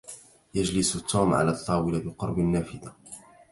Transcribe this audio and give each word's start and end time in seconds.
يجلس 0.53 0.93
توم 1.03 1.33
على 1.33 1.51
الطاولة 1.51 1.99
بقرب 1.99 2.39
النافذة. 2.39 2.95